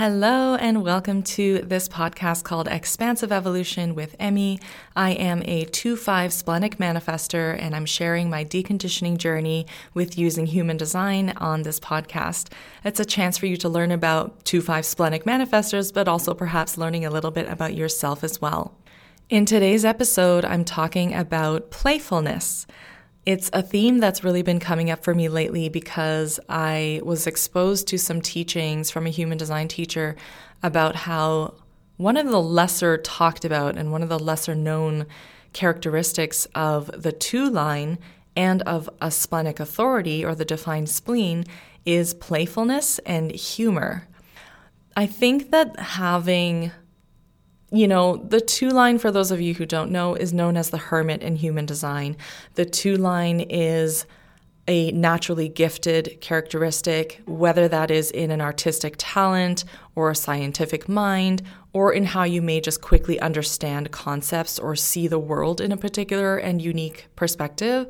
[0.00, 4.58] Hello, and welcome to this podcast called Expansive Evolution with Emmy.
[4.96, 10.46] I am a 2 5 splenic manifester, and I'm sharing my deconditioning journey with using
[10.46, 12.50] human design on this podcast.
[12.82, 16.78] It's a chance for you to learn about 2 5 splenic manifestors, but also perhaps
[16.78, 18.74] learning a little bit about yourself as well.
[19.28, 22.66] In today's episode, I'm talking about playfulness.
[23.26, 27.86] It's a theme that's really been coming up for me lately because I was exposed
[27.88, 30.16] to some teachings from a human design teacher
[30.62, 31.54] about how
[31.98, 35.06] one of the lesser talked about and one of the lesser known
[35.52, 37.98] characteristics of the two line
[38.36, 41.44] and of a splenic authority or the defined spleen
[41.84, 44.08] is playfulness and humor.
[44.96, 46.72] I think that having
[47.72, 50.70] you know, the two line, for those of you who don't know, is known as
[50.70, 52.16] the hermit in human design.
[52.54, 54.06] The two line is
[54.66, 59.64] a naturally gifted characteristic, whether that is in an artistic talent
[59.94, 61.42] or a scientific mind,
[61.72, 65.76] or in how you may just quickly understand concepts or see the world in a
[65.76, 67.86] particular and unique perspective.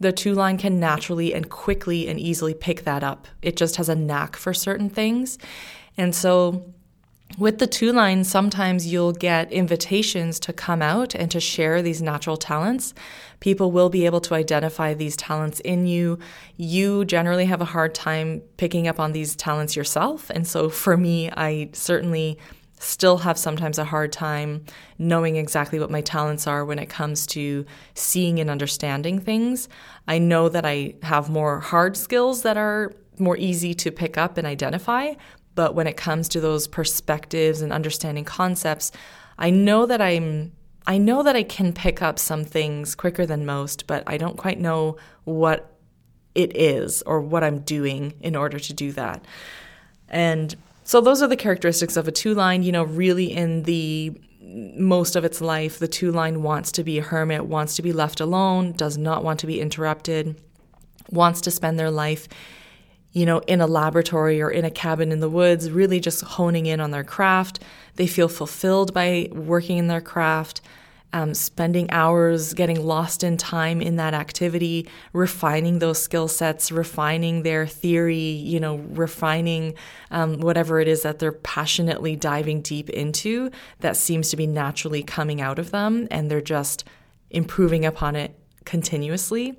[0.00, 3.26] The two line can naturally and quickly and easily pick that up.
[3.42, 5.38] It just has a knack for certain things.
[5.96, 6.73] And so
[7.38, 12.00] with the two lines, sometimes you'll get invitations to come out and to share these
[12.00, 12.94] natural talents.
[13.40, 16.18] People will be able to identify these talents in you.
[16.56, 20.30] You generally have a hard time picking up on these talents yourself.
[20.30, 22.38] And so for me, I certainly
[22.78, 24.64] still have sometimes a hard time
[24.98, 29.68] knowing exactly what my talents are when it comes to seeing and understanding things.
[30.06, 34.36] I know that I have more hard skills that are more easy to pick up
[34.36, 35.14] and identify,
[35.54, 38.92] but when it comes to those perspectives and understanding concepts,
[39.38, 40.52] I know that I'm
[40.86, 44.36] I know that I can pick up some things quicker than most, but I don't
[44.36, 45.74] quite know what
[46.34, 49.24] it is or what I'm doing in order to do that.
[50.10, 54.20] And so those are the characteristics of a two line, you know, really in the
[54.42, 57.92] most of its life, the two line wants to be a hermit, wants to be
[57.92, 60.40] left alone, does not want to be interrupted,
[61.10, 62.28] wants to spend their life
[63.14, 66.66] you know, in a laboratory or in a cabin in the woods, really just honing
[66.66, 67.60] in on their craft.
[67.94, 70.60] They feel fulfilled by working in their craft,
[71.12, 77.44] um, spending hours getting lost in time in that activity, refining those skill sets, refining
[77.44, 79.74] their theory, you know, refining
[80.10, 83.48] um, whatever it is that they're passionately diving deep into
[83.78, 86.82] that seems to be naturally coming out of them, and they're just
[87.30, 89.56] improving upon it continuously.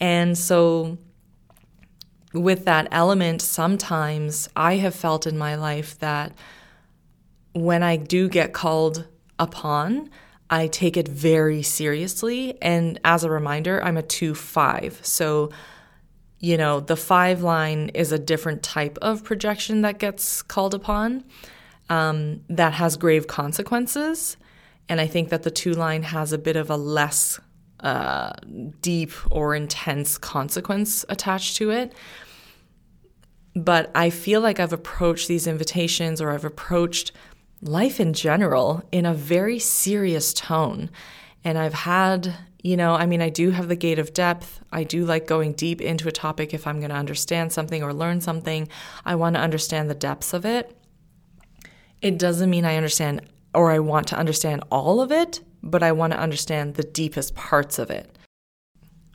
[0.00, 0.98] And so,
[2.34, 6.32] with that element, sometimes I have felt in my life that
[7.52, 9.06] when I do get called
[9.38, 10.10] upon,
[10.50, 12.60] I take it very seriously.
[12.60, 15.00] And as a reminder, I'm a 2 5.
[15.02, 15.50] So,
[16.40, 21.24] you know, the five line is a different type of projection that gets called upon
[21.88, 24.36] um, that has grave consequences.
[24.88, 27.40] And I think that the two line has a bit of a less
[27.84, 28.32] uh,
[28.80, 31.92] deep or intense consequence attached to it.
[33.54, 37.12] But I feel like I've approached these invitations or I've approached
[37.62, 40.90] life in general in a very serious tone.
[41.44, 44.60] And I've had, you know, I mean, I do have the gate of depth.
[44.72, 47.92] I do like going deep into a topic if I'm going to understand something or
[47.92, 48.66] learn something.
[49.04, 50.76] I want to understand the depths of it.
[52.02, 53.22] It doesn't mean I understand
[53.54, 57.34] or I want to understand all of it, but I want to understand the deepest
[57.34, 58.10] parts of it.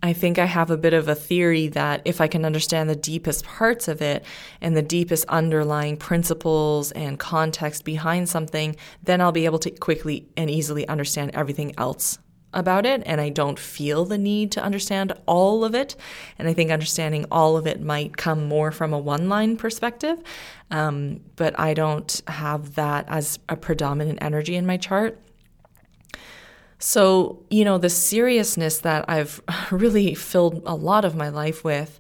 [0.02, 2.96] I think I have a bit of a theory that if I can understand the
[2.96, 4.24] deepest parts of it
[4.62, 10.30] and the deepest underlying principles and context behind something, then I'll be able to quickly
[10.38, 12.18] and easily understand everything else
[12.54, 13.04] about it.
[13.06, 15.98] And I don't feel the need to understand all of it.
[16.40, 20.24] And I think understanding all of it might come more from a one line perspective.
[20.72, 25.20] Um, but I don't have that as a predominant energy in my chart.
[26.79, 29.41] So, you know, the seriousness that I've
[29.72, 32.00] really filled a lot of my life with,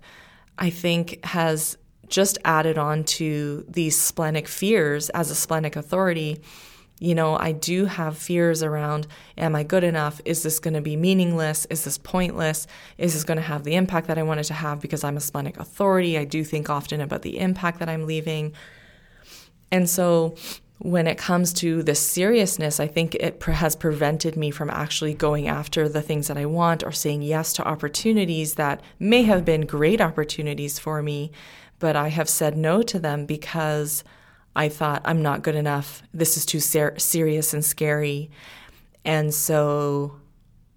[0.57, 6.41] I think has just added on to these splenic fears as a splenic authority.
[6.99, 10.19] You know, I do have fears around am I good enough?
[10.25, 11.65] Is this going to be meaningless?
[11.69, 12.65] Is this pointless?
[12.97, 15.21] Is this going to have the impact that I wanted to have because I'm a
[15.21, 16.17] splenic authority?
[16.17, 18.53] I do think often about the impact that I'm leaving.
[19.71, 20.35] And so,
[20.79, 25.47] when it comes to the seriousness, I think it has prevented me from actually going
[25.47, 29.65] after the things that I want or saying yes to opportunities that may have been
[29.65, 31.31] great opportunities for me,
[31.79, 34.05] but I have said no to them because
[34.55, 36.01] I thought I'm not good enough.
[36.13, 38.31] This is too ser- serious and scary.
[39.03, 40.19] And so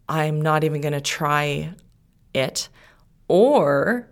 [0.08, 1.74] I'm not even going to try
[2.34, 2.68] it.
[3.28, 4.08] Or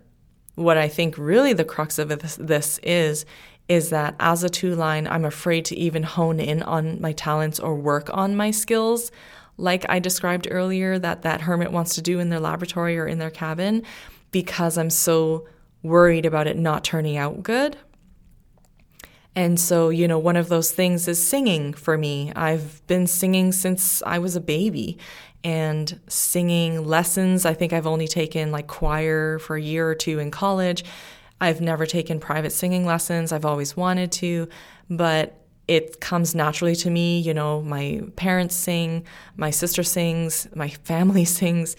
[0.55, 3.27] what I think really the crux of this, this is
[3.71, 7.61] is that as a two line, I'm afraid to even hone in on my talents
[7.61, 9.13] or work on my skills.
[9.57, 13.21] Like I described earlier, that that hermit wants to do in their laboratory or in
[13.21, 13.85] their cabin,
[14.33, 15.47] because I'm so
[15.85, 17.77] worried about it not turning out good.
[19.37, 22.33] And so, you know, one of those things is singing for me.
[22.35, 24.99] I've been singing since I was a baby
[25.45, 27.47] and singing lessons.
[27.47, 30.83] I think I've only taken like choir for a year or two in college.
[31.41, 33.33] I've never taken private singing lessons.
[33.33, 34.49] I've always wanted to,
[34.89, 37.21] but it comes naturally to me.
[37.21, 39.05] You know, my parents sing,
[39.37, 41.77] my sister sings, my family sings.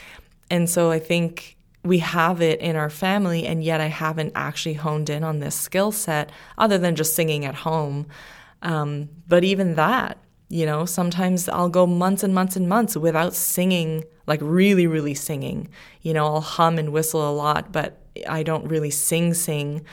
[0.49, 4.75] And so I think we have it in our family, and yet I haven't actually
[4.75, 8.05] honed in on this skill set other than just singing at home.
[8.61, 10.17] Um, but even that,
[10.49, 15.15] you know, sometimes I'll go months and months and months without singing, like really, really
[15.15, 15.69] singing.
[16.01, 19.85] You know, I'll hum and whistle a lot, but I don't really sing, sing.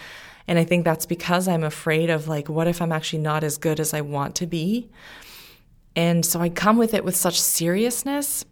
[0.47, 3.59] And I think that's because I'm afraid of like, what if I'm actually not as
[3.59, 4.91] good as I want to be?
[5.95, 8.45] And so I come with it with such seriousness.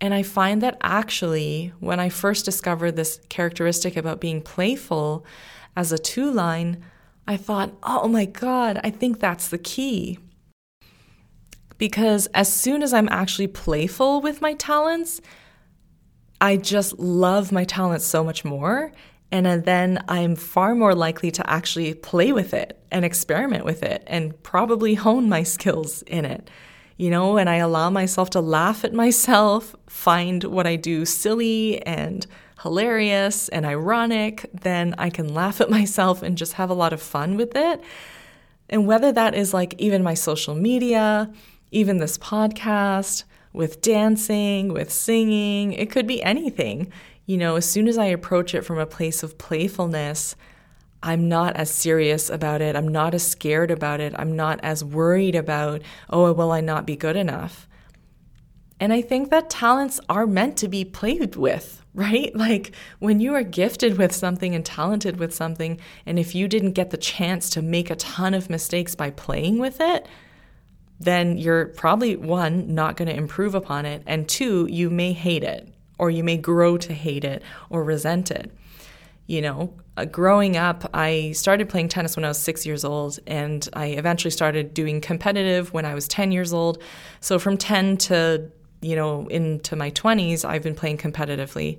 [0.00, 5.24] And I find that actually, when I first discovered this characteristic about being playful
[5.76, 6.82] as a two line,
[7.28, 10.18] I thought, oh my God, I think that's the key.
[11.78, 15.20] Because as soon as I'm actually playful with my talents,
[16.40, 18.92] I just love my talents so much more.
[19.32, 24.02] And then I'm far more likely to actually play with it and experiment with it
[24.06, 26.50] and probably hone my skills in it.
[26.96, 31.80] You know, and I allow myself to laugh at myself, find what I do silly
[31.86, 32.26] and
[32.62, 37.00] hilarious and ironic, then I can laugh at myself and just have a lot of
[37.00, 37.80] fun with it.
[38.68, 41.32] And whether that is like even my social media,
[41.70, 46.92] even this podcast, with dancing, with singing, it could be anything.
[47.26, 50.36] You know, as soon as I approach it from a place of playfulness,
[51.02, 52.76] I'm not as serious about it.
[52.76, 54.14] I'm not as scared about it.
[54.18, 57.66] I'm not as worried about, oh, will I not be good enough?
[58.78, 62.34] And I think that talents are meant to be played with, right?
[62.40, 66.72] Like when you are gifted with something and talented with something, and if you didn't
[66.72, 70.06] get the chance to make a ton of mistakes by playing with it,
[71.00, 75.42] then you're probably one, not going to improve upon it, and two, you may hate
[75.42, 75.66] it,
[75.98, 78.52] or you may grow to hate it or resent it.
[79.26, 83.18] You know, uh, growing up, I started playing tennis when I was six years old,
[83.26, 86.82] and I eventually started doing competitive when I was 10 years old.
[87.20, 88.50] So from 10 to,
[88.82, 91.78] you know, into my 20s, I've been playing competitively.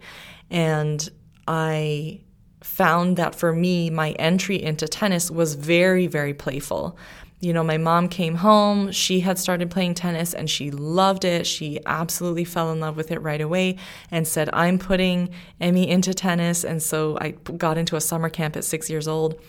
[0.49, 1.07] And
[1.47, 2.21] I
[2.61, 6.97] found that for me, my entry into tennis was very, very playful
[7.41, 11.47] you know, my mom came home, she had started playing tennis and she loved it.
[11.47, 13.77] She absolutely fell in love with it right away
[14.11, 15.29] and said, I'm putting
[15.59, 16.63] Emmy into tennis.
[16.63, 19.41] And so I got into a summer camp at six years old.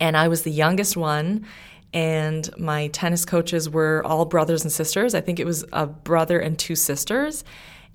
[0.00, 1.46] And I was the youngest one.
[1.94, 5.14] And my tennis coaches were all brothers and sisters.
[5.14, 7.44] I think it was a brother and two sisters.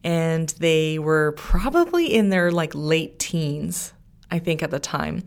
[0.05, 3.91] And they were probably in their like late teens,
[4.31, 5.25] I think, at the time.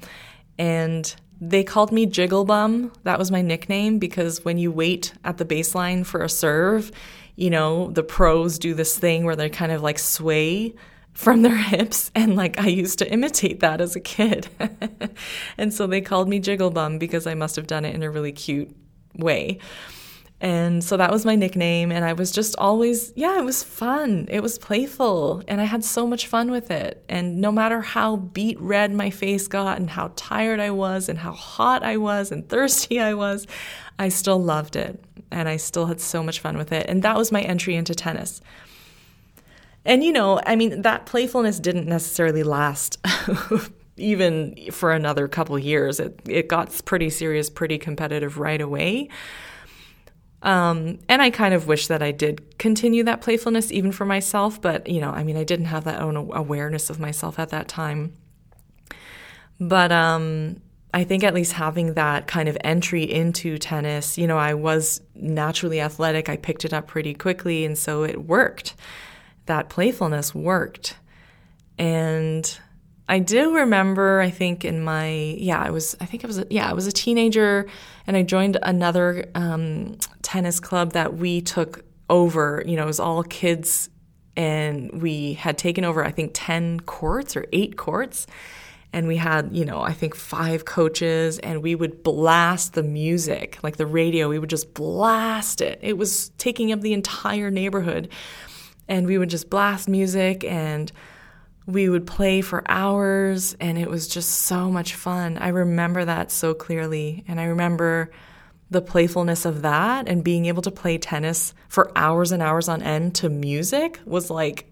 [0.59, 2.93] And they called me Jiggle Bum.
[3.03, 6.91] That was my nickname because when you wait at the baseline for a serve,
[7.35, 10.75] you know, the pros do this thing where they kind of like sway
[11.13, 12.11] from their hips.
[12.15, 14.49] And like I used to imitate that as a kid.
[15.59, 18.11] and so they called me Jiggle Bum because I must have done it in a
[18.11, 18.75] really cute
[19.15, 19.59] way.
[20.41, 21.91] And so that was my nickname.
[21.91, 24.27] And I was just always, yeah, it was fun.
[24.31, 25.43] It was playful.
[25.49, 27.03] And I had so much fun with it.
[27.09, 31.19] And no matter how beet red my face got, and how tired I was, and
[31.19, 33.47] how hot I was, and thirsty I was,
[33.99, 35.03] I still loved it.
[35.31, 36.87] And I still had so much fun with it.
[36.89, 38.43] And that was my entry into tennis.
[39.87, 42.99] And, you know, I mean, that playfulness didn't necessarily last.
[43.99, 49.09] even for another couple years it it got pretty serious pretty competitive right away
[50.43, 54.61] um, and I kind of wish that I did continue that playfulness even for myself,
[54.61, 57.69] but you know, I mean, I didn't have that own awareness of myself at that
[57.69, 58.15] time.
[59.59, 60.61] But um,
[60.93, 65.01] I think at least having that kind of entry into tennis, you know, I was
[65.15, 66.29] naturally athletic.
[66.29, 68.75] I picked it up pretty quickly, and so it worked.
[69.47, 70.97] That playfulness worked.
[71.79, 72.59] And
[73.09, 76.47] I do remember, I think in my, yeah, I was, I think I was, a,
[76.51, 77.67] yeah, I was a teenager
[78.07, 82.61] and I joined another um, tennis club that we took over.
[82.67, 83.89] You know, it was all kids
[84.37, 88.27] and we had taken over, I think, 10 courts or eight courts.
[88.93, 93.59] And we had, you know, I think five coaches, and we would blast the music,
[93.63, 95.79] like the radio, we would just blast it.
[95.83, 98.09] It was taking up the entire neighborhood.
[98.89, 100.91] And we would just blast music and
[101.67, 105.39] we would play for hours and it was just so much fun.
[105.39, 107.25] I remember that so clearly.
[107.29, 108.11] And I remember
[108.71, 112.83] the playfulness of that and being able to play tennis for hours and hours on
[112.83, 114.71] end to music was like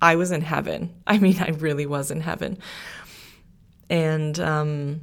[0.00, 0.94] I was in heaven.
[1.06, 2.58] I mean, I really was in heaven.
[3.90, 5.00] And um,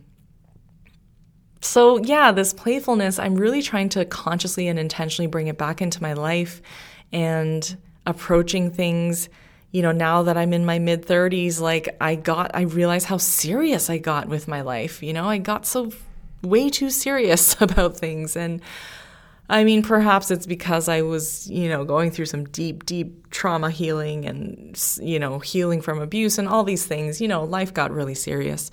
[1.61, 6.01] so, yeah, this playfulness, I'm really trying to consciously and intentionally bring it back into
[6.01, 6.61] my life
[7.11, 9.29] and approaching things.
[9.71, 13.17] You know, now that I'm in my mid 30s, like I got, I realized how
[13.17, 15.01] serious I got with my life.
[15.01, 15.91] You know, I got so
[16.45, 18.35] way too serious about things.
[18.35, 18.61] And
[19.47, 23.69] I mean, perhaps it's because I was, you know, going through some deep, deep trauma
[23.69, 27.21] healing and, you know, healing from abuse and all these things.
[27.21, 28.71] You know, life got really serious.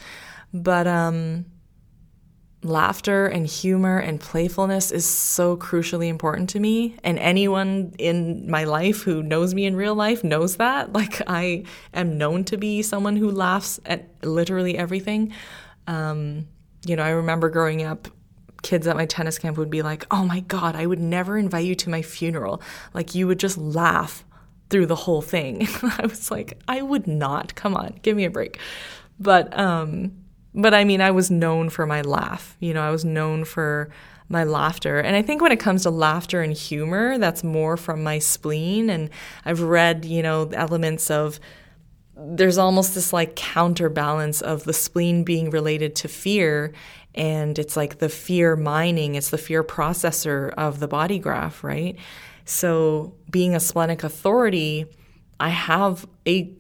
[0.54, 1.44] But um,
[2.62, 6.96] laughter and humor and playfulness is so crucially important to me.
[7.02, 10.92] And anyone in my life who knows me in real life knows that.
[11.02, 15.32] Like, I am known to be someone who laughs at literally everything.
[15.86, 16.46] Um,
[16.84, 18.08] you know, I remember growing up,
[18.62, 21.66] kids at my tennis camp would be like, oh my God, I would never invite
[21.66, 22.62] you to my funeral.
[22.94, 24.24] Like, you would just laugh
[24.70, 25.66] through the whole thing.
[25.98, 27.54] I was like, I would not.
[27.54, 28.58] Come on, give me a break.
[29.18, 30.12] But, um,
[30.54, 32.56] but I mean, I was known for my laugh.
[32.60, 33.90] You know, I was known for
[34.28, 34.98] my laughter.
[34.98, 38.90] And I think when it comes to laughter and humor, that's more from my spleen.
[38.90, 39.10] And
[39.44, 41.38] I've read, you know, elements of
[42.24, 46.72] there's almost this like counterbalance of the spleen being related to fear
[47.14, 51.96] and it's like the fear mining it's the fear processor of the body graph right?
[52.44, 54.86] So being a splenic authority
[55.40, 56.52] i have a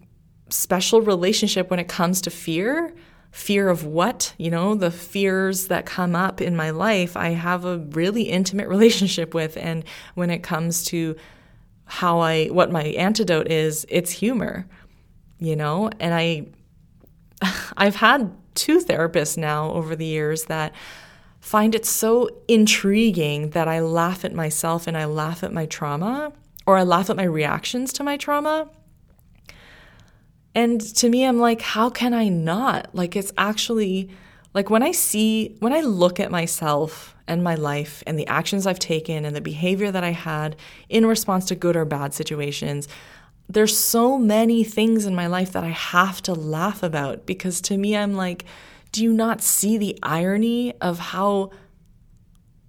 [0.48, 2.94] special relationship when it comes to fear
[3.30, 7.64] fear of what you know the fears that come up in my life i have
[7.64, 11.16] a really intimate relationship with and when it comes to
[11.84, 14.66] how i what my antidote is it's humor
[15.42, 15.90] you know?
[16.00, 16.46] And i
[17.76, 20.72] i've had two therapists now over the years that
[21.40, 26.32] find it so intriguing that i laugh at myself and i laugh at my trauma
[26.66, 28.68] or i laugh at my reactions to my trauma.
[30.54, 32.94] And to me i'm like how can i not?
[32.94, 34.10] Like it's actually
[34.54, 38.66] like when i see when i look at myself and my life and the actions
[38.66, 40.56] i've taken and the behavior that i had
[40.88, 42.86] in response to good or bad situations
[43.48, 47.76] there's so many things in my life that I have to laugh about because to
[47.76, 48.44] me, I'm like,
[48.92, 51.50] do you not see the irony of how,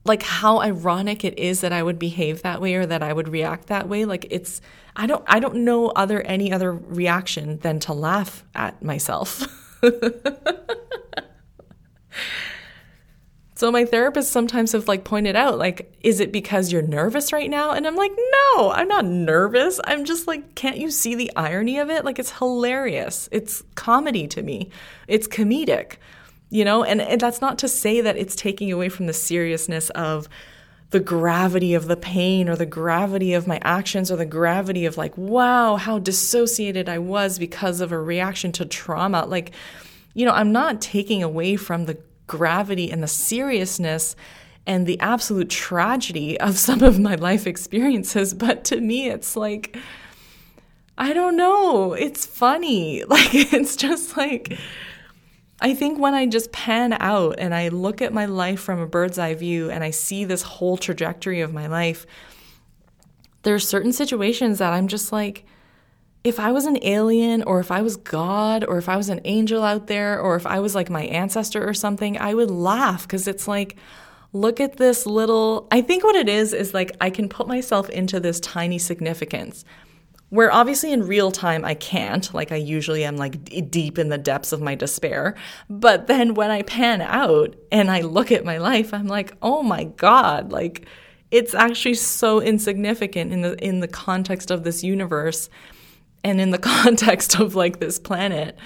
[0.05, 3.29] like, how ironic it is that I would behave that way or that I would
[3.29, 4.05] react that way?
[4.05, 4.61] Like, it's,
[4.95, 9.47] I don't, I don't know other, any other reaction than to laugh at myself.
[13.63, 17.49] So my therapist sometimes have like pointed out like is it because you're nervous right
[17.49, 17.71] now?
[17.71, 19.79] And I'm like, "No, I'm not nervous.
[19.85, 22.03] I'm just like can't you see the irony of it?
[22.03, 23.29] Like it's hilarious.
[23.31, 24.69] It's comedy to me.
[25.07, 25.93] It's comedic."
[26.49, 29.89] You know, and, and that's not to say that it's taking away from the seriousness
[29.91, 30.27] of
[30.89, 34.97] the gravity of the pain or the gravity of my actions or the gravity of
[34.97, 39.25] like, wow, how dissociated I was because of a reaction to trauma.
[39.25, 39.53] Like,
[40.13, 44.15] you know, I'm not taking away from the gravity and the seriousness
[44.65, 48.33] and the absolute tragedy of some of my life experiences.
[48.43, 49.77] But to me, it's like,
[50.97, 51.93] I don't know.
[51.93, 53.03] It's funny.
[53.07, 54.57] Like, it's just like,
[55.61, 58.87] I think when I just pan out and I look at my life from a
[58.87, 62.05] bird's eye view and I see this whole trajectory of my life,
[63.43, 65.45] there are certain situations that I'm just like,
[66.23, 69.19] if I was an alien or if I was God or if I was an
[69.25, 73.03] angel out there or if I was like my ancestor or something, I would laugh
[73.03, 73.75] because it's like,
[74.31, 75.67] look at this little.
[75.69, 79.65] I think what it is is like I can put myself into this tiny significance
[80.29, 84.17] where obviously in real time I can't, like I usually am like deep in the
[84.17, 85.35] depths of my despair.
[85.69, 89.61] But then when I pan out and I look at my life, I'm like, oh
[89.61, 90.87] my God, like
[91.29, 95.49] it's actually so insignificant in the in the context of this universe
[96.23, 98.57] and in the context of like this planet.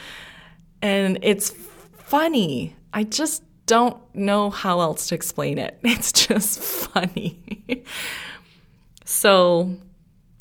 [0.81, 1.49] And it's
[1.97, 2.75] funny.
[2.93, 5.79] I just don't know how else to explain it.
[5.83, 7.83] It's just funny.
[9.05, 9.75] so,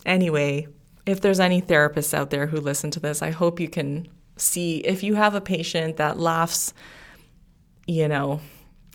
[0.05, 0.69] anyway,
[1.07, 4.79] if there's any therapists out there who listen to this, I hope you can see
[4.79, 6.75] if you have a patient that laughs,
[7.87, 8.41] you know,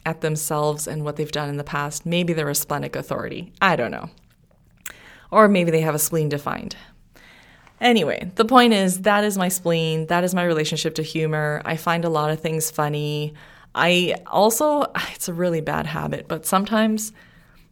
[0.05, 3.53] at themselves and what they've done in the past, maybe they're a splenic authority.
[3.61, 4.09] I don't know.
[5.31, 6.75] Or maybe they have a spleen defined.
[7.81, 10.05] Anyway, the point is that is my spleen.
[10.05, 11.61] That is my relationship to humor.
[11.65, 13.33] I find a lot of things funny.
[13.73, 14.83] I also,
[15.13, 17.11] it's a really bad habit, but sometimes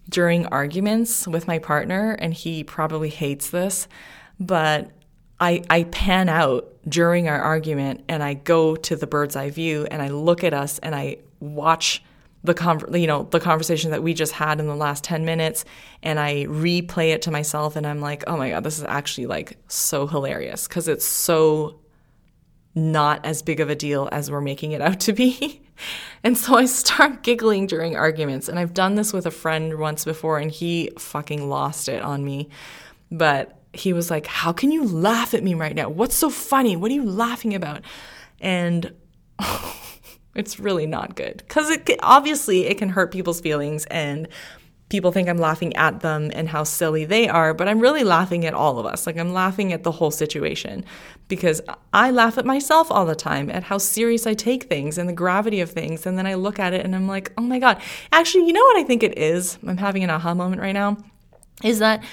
[0.09, 3.87] during arguments with my partner, and he probably hates this,
[4.39, 4.89] but
[5.39, 9.87] I, I pan out during our argument and I go to the bird's eye view
[9.89, 12.03] and I look at us and I watch
[12.43, 15.65] the con- you know the conversation that we just had in the last 10 minutes
[16.01, 19.27] and I replay it to myself and I'm like, "Oh my god, this is actually
[19.27, 21.79] like so hilarious cuz it's so
[22.75, 25.61] not as big of a deal as we're making it out to be."
[26.23, 30.05] and so I start giggling during arguments and I've done this with a friend once
[30.05, 32.49] before and he fucking lost it on me.
[33.11, 35.89] But he was like, "How can you laugh at me right now?
[35.89, 36.75] What's so funny?
[36.77, 37.81] What are you laughing about?"
[38.39, 38.93] And
[40.35, 44.27] it's really not good because it obviously it can hurt people's feelings and
[44.89, 48.45] people think I'm laughing at them and how silly they are, but I'm really laughing
[48.45, 49.05] at all of us.
[49.05, 50.83] Like I'm laughing at the whole situation
[51.27, 51.61] because
[51.93, 55.13] I laugh at myself all the time at how serious I take things and the
[55.13, 56.07] gravity of things.
[56.07, 57.79] And then I look at it and I'm like, oh my God.
[58.11, 59.59] Actually, you know what I think it is?
[59.65, 60.97] I'm having an aha moment right now.
[61.63, 62.03] Is that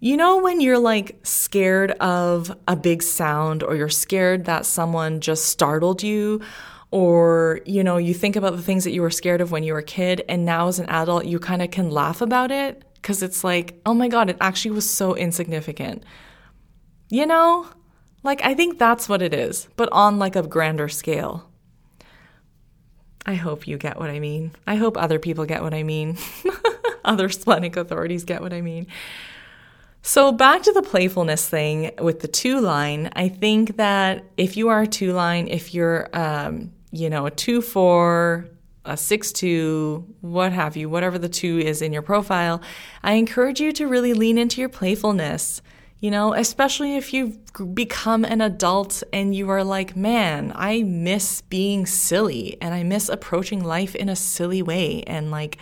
[0.00, 5.20] you know, when you're like scared of a big sound or you're scared that someone
[5.20, 6.42] just startled you
[6.94, 9.72] or you know you think about the things that you were scared of when you
[9.72, 12.84] were a kid and now as an adult you kind of can laugh about it
[12.94, 16.04] because it's like oh my god it actually was so insignificant.
[17.10, 17.66] You know?
[18.22, 21.50] Like i think that's what it is but on like a grander scale.
[23.26, 24.52] I hope you get what i mean.
[24.64, 26.16] I hope other people get what i mean.
[27.04, 28.86] Other splenic authorities get what i mean.
[30.06, 34.68] So, back to the playfulness thing with the two line, I think that if you
[34.68, 38.48] are a two line, if you're um, you know, a 2 4,
[38.84, 42.62] a 6 2, what have you, whatever the two is in your profile,
[43.02, 45.60] I encourage you to really lean into your playfulness.
[45.98, 47.38] You know, especially if you've
[47.74, 53.08] become an adult and you are like, man, I miss being silly and I miss
[53.08, 55.02] approaching life in a silly way.
[55.06, 55.56] And like,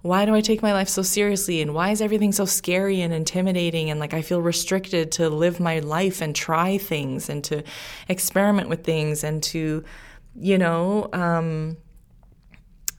[0.00, 1.60] why do I take my life so seriously?
[1.60, 3.90] And why is everything so scary and intimidating?
[3.90, 7.62] And like, I feel restricted to live my life and try things and to
[8.08, 9.84] experiment with things and to
[10.34, 11.76] you know, um,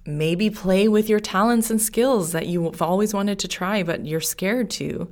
[0.05, 4.21] maybe play with your talents and skills that you've always wanted to try, but you're
[4.21, 5.09] scared to.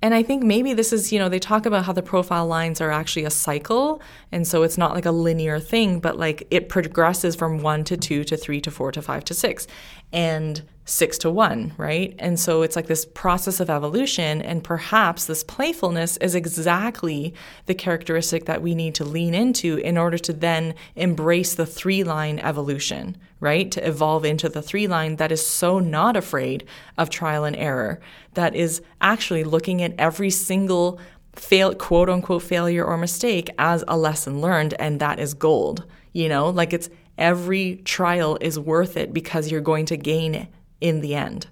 [0.00, 2.80] And I think maybe this is, you know, they talk about how the profile lines
[2.80, 4.00] are actually a cycle.
[4.30, 7.96] And so it's not like a linear thing, but like it progresses from one to
[7.96, 9.66] two to three to four to five to six.
[10.12, 12.14] And six to one, right?
[12.18, 17.34] And so it's like this process of evolution, and perhaps this playfulness is exactly
[17.66, 22.04] the characteristic that we need to lean into in order to then embrace the three
[22.04, 23.70] line evolution, right?
[23.70, 26.64] To evolve into the three line that is so not afraid
[26.96, 28.00] of trial and error,
[28.32, 30.98] that is actually looking at every single
[31.36, 36.28] fail quote unquote failure or mistake as a lesson learned and that is gold you
[36.28, 40.48] know like it's every trial is worth it because you're going to gain
[40.80, 41.46] in the end.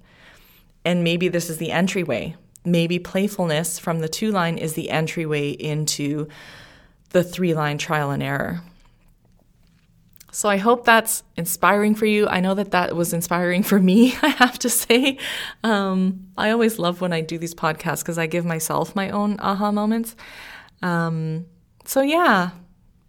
[0.84, 2.36] And maybe this is the entryway.
[2.64, 6.28] Maybe playfulness from the two line is the entryway into
[7.10, 8.62] the three line trial and error.
[10.36, 12.28] So I hope that's inspiring for you.
[12.28, 15.16] I know that that was inspiring for me, I have to say.
[15.64, 19.40] Um, I always love when I do these podcasts because I give myself my own
[19.40, 20.14] aha moments.
[20.82, 21.46] Um,
[21.86, 22.50] so yeah,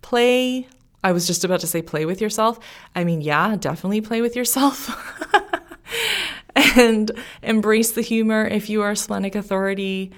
[0.01, 0.69] play.
[1.03, 2.59] I was just about to say play with yourself.
[2.95, 4.89] I mean, yeah, definitely play with yourself.
[6.55, 10.11] and embrace the humor if you are a splenic authority.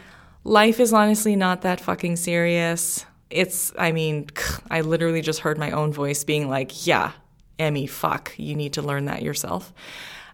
[0.43, 3.05] Life is honestly not that fucking serious.
[3.29, 4.27] It's, I mean,
[4.71, 7.11] I literally just heard my own voice being like, yeah,
[7.57, 9.73] Emmy, fuck, you need to learn that yourself.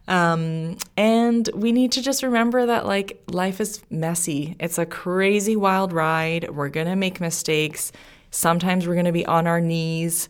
[0.07, 4.55] Um, and we need to just remember that like life is messy.
[4.59, 6.51] It's a crazy wild ride.
[6.51, 7.91] We're to make mistakes.
[8.29, 10.29] Sometimes we're to be on our knees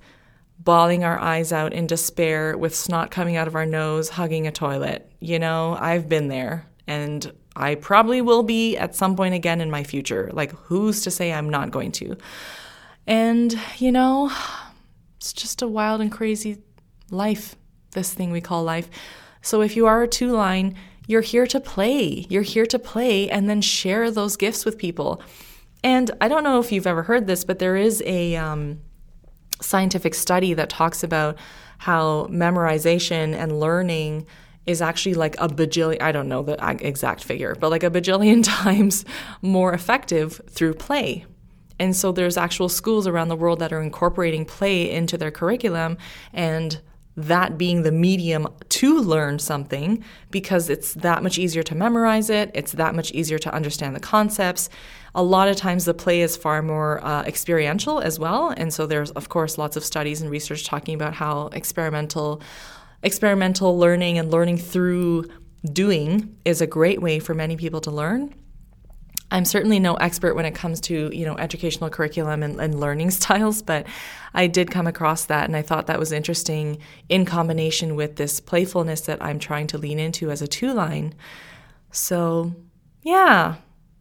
[0.59, 4.51] bawling our eyes out in despair with snot coming out of our nose, hugging a
[4.51, 5.11] toilet.
[5.19, 9.71] You know, I've been there and I probably will be at some point again in
[9.71, 10.29] my future.
[10.33, 12.17] Like, who's to say I'm not going to?
[13.07, 14.31] And, you know,
[15.17, 16.57] it's just a wild and crazy
[17.11, 17.55] life,
[17.91, 18.89] this thing we call life.
[19.41, 20.75] So if you are a two line,
[21.07, 22.25] you're here to play.
[22.29, 25.21] You're here to play and then share those gifts with people.
[25.83, 28.81] And I don't know if you've ever heard this, but there is a um,
[29.61, 31.37] scientific study that talks about
[31.79, 34.25] how memorization and learning
[34.65, 38.43] is actually like a bajillion, I don't know the exact figure, but like a bajillion
[38.63, 39.05] times
[39.41, 41.25] more effective through play.
[41.79, 45.97] And so there's actual schools around the world that are incorporating play into their curriculum
[46.33, 46.81] and
[47.17, 52.51] that being the medium to learn something because it's that much easier to memorize it,
[52.53, 54.69] it's that much easier to understand the concepts.
[55.13, 58.85] A lot of times the play is far more uh, experiential as well, and so
[58.85, 62.41] there's of course lots of studies and research talking about how experimental
[63.01, 65.25] experimental learning and learning through
[65.71, 68.33] doing is a great way for many people to learn.
[69.31, 73.11] I'm certainly no expert when it comes to, you know, educational curriculum and, and, learning
[73.21, 73.87] styles, but
[74.33, 76.77] I did come across that and I thought that was interesting
[77.09, 81.15] in combination with this playfulness that I'm trying to lean into as a two line.
[81.91, 82.53] So,
[83.01, 83.55] yeah,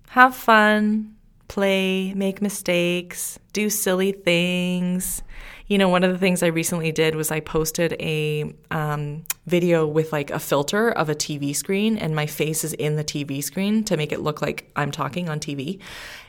[0.08, 1.16] have fun,
[1.48, 5.22] play, make mistakes, do silly things.
[5.66, 9.86] You know, one of the things I recently did was I posted a um, video
[9.86, 13.42] with like a filter of a TV screen, and my face is in the TV
[13.42, 15.80] screen to make it look like I'm talking on TV.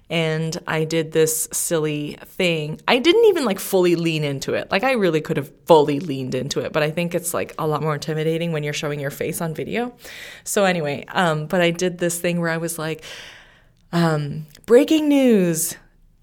[0.09, 2.79] And I did this silly thing.
[2.87, 4.71] I didn't even like fully lean into it.
[4.71, 7.67] Like, I really could have fully leaned into it, but I think it's like a
[7.67, 9.93] lot more intimidating when you're showing your face on video.
[10.45, 13.03] So, anyway, um, but I did this thing where I was like,
[13.91, 15.75] um, breaking news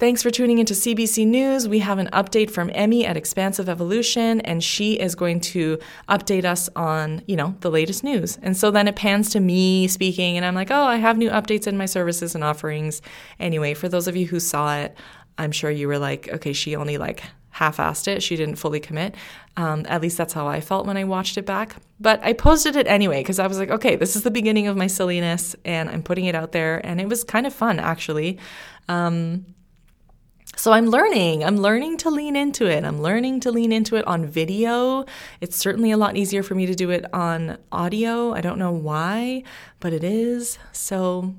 [0.03, 1.69] Thanks for tuning into CBC News.
[1.69, 6.45] We have an update from Emmy at Expansive Evolution, and she is going to update
[6.45, 8.37] us on, you know, the latest news.
[8.43, 11.31] And so then it pans to me speaking, and I'm like, oh, I have new
[11.31, 13.01] updates in my services and offerings.
[13.39, 14.97] Anyway, for those of you who saw it,
[15.39, 18.25] I'm sure you were like, okay, she only like half-assed it.
[18.25, 19.15] She didn't fully commit.
[19.57, 21.77] Um, at least that's how I felt when I watched it back.
[22.01, 24.77] But I posted it anyway because I was like, okay, this is the beginning of
[24.77, 28.41] my silliness, and I'm putting it out there, and it was kind of fun actually.
[28.89, 29.47] Um,
[30.57, 31.45] so I'm learning.
[31.45, 32.85] I'm learning to lean into it.
[32.85, 35.05] I'm learning to lean into it on video.
[35.41, 38.33] It's certainly a lot easier for me to do it on audio.
[38.33, 39.45] I don't know why,
[39.81, 40.59] but it is.
[40.73, 41.35] So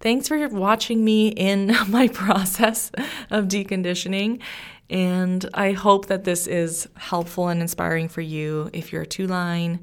[0.00, 2.90] thanks for watching me in my process
[3.30, 4.40] of deconditioning.
[4.90, 9.26] And I hope that this is helpful and inspiring for you if you're a two
[9.26, 9.80] line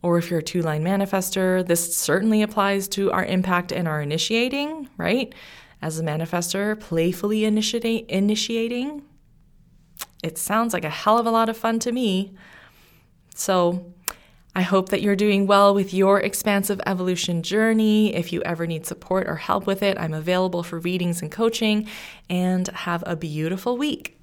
[0.00, 1.66] or if you're a two line manifester.
[1.66, 5.34] This certainly applies to our impact and our initiating, right?
[5.80, 9.02] As a manifester, playfully initiating.
[10.22, 12.34] It sounds like a hell of a lot of fun to me.
[13.34, 13.92] So,
[14.54, 18.12] I hope that you're doing well with your expansive evolution journey.
[18.12, 21.86] If you ever need support or help with it, I'm available for readings and coaching.
[22.28, 24.17] And have a beautiful week.